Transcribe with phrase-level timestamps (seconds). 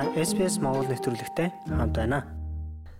[0.00, 2.24] Та SPS Монгол нэвтрүүлэгтэй хамт байна.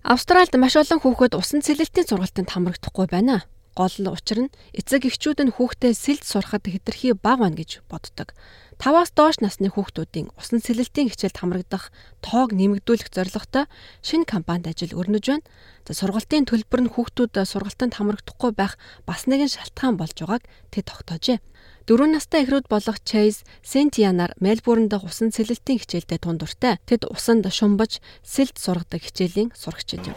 [0.04, 3.48] Австральд маш олон хүүхэд усан цэлэлтийн сургалтанд хамрагдахгүй байна.
[3.72, 8.36] Гол учир нь эцэг эхчүүд нь хүүхдээ сэлд сурахад хэтэрхий бага байна гэж боддог.
[8.80, 11.92] 5-аас доош насны хүүхдүүдийн усан цэлэлтийн хичээлд хамрагдах
[12.24, 13.68] тоог нэмэгдүүлэх зорилготой
[14.00, 15.44] шинэ кампанид ажил өрнөж байна.
[15.84, 21.44] За сургалтын төлбөр нь хүүхдүүд сургалтанд хамрагдахгүй байх бас нэгэн шалтгаан болж байгааг тэд тогтоожээ.
[21.84, 26.80] Дөрвөн настай эхрүүд болох Chase Sentianar Мельбурн дахь усан цэлэлтийн хичээлдээ тундуртай.
[26.88, 30.16] Тэд усанд шумбаж сэлд сургадаг хичээлийн сурагчид юм.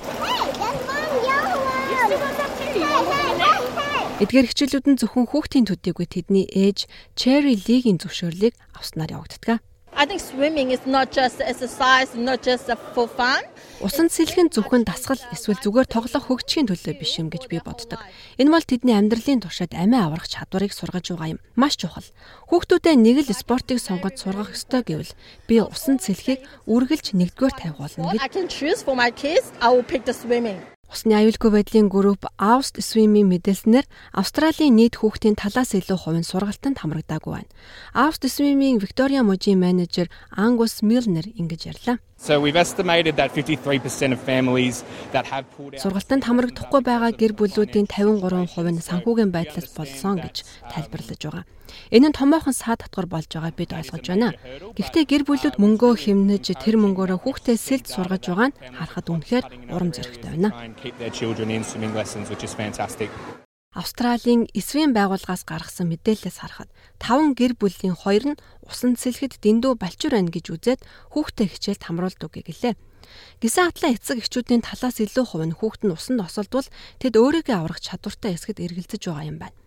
[4.21, 6.85] Эдгээр хичээлүүд нь зөвхөн хүүхдийн төдийгүй тэдний ээж
[7.17, 9.65] Cherry Lee-ийн зөвшөөрлийг авснаар явагддаг.
[9.97, 13.41] I think swimming is not just exercise, not just for fun.
[13.81, 18.01] Усан цэлхэн зөвхөн дасгал эсвэл зүгээр тоглох хөгжихийн төлөө биш юм гэж би боддог.
[18.37, 21.41] Энэ бол тэдний амьдралын туршид амиа аврах чадварыг сургаж байгаа юм.
[21.57, 22.05] Маш чухал.
[22.53, 25.13] Хүүхдүүдэд нэг л спортыг сонгож сургах ёстой гэвэл
[25.49, 28.21] би усан цэлхийг үргэлж нэгдүгээр тавих болно гэж.
[28.21, 30.72] I can choose for my kids, I will pick the swimming.
[30.93, 36.77] Усны аюулгүй байдлын групп Aust Swim-ийн мэдээлснээр Австралийн нийт хүүхдийн талаас илүү хувь нь сургалтанд
[36.77, 37.49] хамрагдаагүй байна.
[37.97, 41.97] Aust Swim-ийн Victoria мужийн менежер Angus Milner ингэж ярьлаа.
[42.23, 47.35] So we've estimated that 53% of families that have pulled out Сургалтанд хамрагдахгүй байгаа гэр
[47.35, 51.43] бүлүүдийн 53% нь санхүүгийн байдлаас болсон гэж тайлбарлаж байгаа.
[51.91, 54.31] Энэ нь томоохон саад татвар болж байгааг бид ойлгож байна.
[54.71, 59.91] Гэхдээ гэр бүлүүд мөнгөө хэмнэж тэр мөнгөөрөө хүүхдээ сэлд сургаж байгаа нь харахад үнэхээр урам
[59.91, 60.55] зоригтой байна.
[63.73, 66.69] Австралийн эсвийн байгууллагаас гаргасан мэдээлэлээс харахад
[67.01, 70.81] 5 гэр бүлийн 2 нь усан цэлхэд дэндүү балчуур байна гэж үзээд
[71.17, 72.77] хүүхдээ хичээлд хамруулдаг гэлээ.
[73.41, 76.69] Гисэн хатлаа эцэг эхчүүдийн талаас илүү хувь нь хүүхэд нь усанд осолдвол
[77.01, 79.57] тэд өөрийгөө аврах чадвартай эсгэд эргэлзэж байгаа юм байна.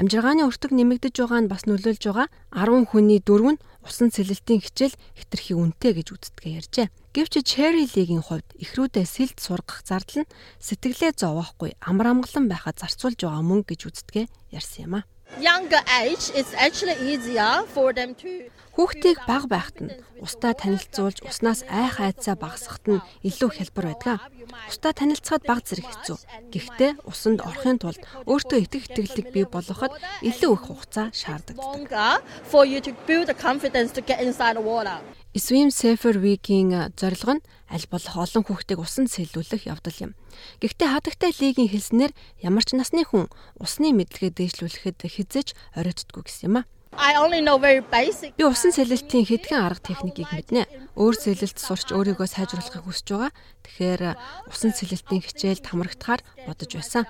[0.00, 4.94] Амжиргааны өртөг нэмэгдэж байгаа нь бас нөлөөлж байгаа 10 хүний дөрөв нь усан цэлэлтийн хичээл
[5.16, 6.86] хэтэрхий үнэтэй гэж үздгээ ярьжээ.
[7.16, 13.18] Гэвч Cherry League-ийн хувьд эхрүүдээ сэлд сургах зардал нь сэтгэлээ зовоохгүй амар амгалан байхад зарцуулж
[13.24, 15.08] байгаа мөнгө гэж үздгээ ярьсан юм а
[15.40, 19.90] younger age it's actually easier for them to Хүүхдийг бага байхад нь
[20.22, 24.22] устдаа танилцуулж уснаас айх айцаа багасгахад нь илүү хялбар байдаг.
[24.70, 26.18] Устдаа танилцахад бага зэрэг хэцүү.
[26.54, 27.98] Гэхдээ усанд орохын тулд
[28.30, 31.58] өөртөө итгэх итгэлийг бий болгоход илүү их хугацаа шаарддаг.
[35.36, 40.12] Swim Safer Week-ийн зорилго нь аль болох олон хүүхдийг усан сэлүүлэх явдал юм.
[40.56, 43.28] Гэхдээ хадагтай лигийн хэлснээр ямар ч насны хүн
[43.60, 46.68] усны мэдлэгээ дээшлүүлэхэд хизэж оройтдгүй гэсэн юм а.
[48.40, 50.64] Би усан сэлэлтийн хэдхэн арга техникийг мэднэ.
[50.96, 53.32] Өөр сэлэлт сурч өөрийгөө сайжруулахыг хүсэж байгаа.
[53.68, 54.02] Тэгэхээр
[54.48, 57.04] усан сэлэлтийн хичээлд хамрагдахаар бодож байсан.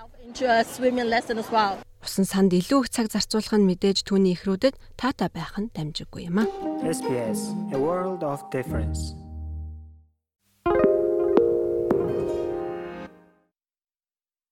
[1.99, 6.39] Усан санд илүү их цаг зарцуулах нь мэдээж түүний ихрүүдэд таатай байх нь дамжиггүй юм
[6.39, 6.45] а.
[6.87, 9.28] SPS A World of Difference